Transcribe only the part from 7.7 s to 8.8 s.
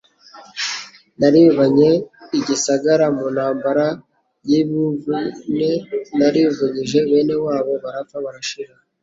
barapfa barashira,